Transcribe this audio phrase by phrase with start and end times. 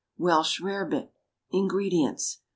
[0.17, 1.11] =Welsh Rarebit.=
[1.51, 2.39] INGREDIENTS.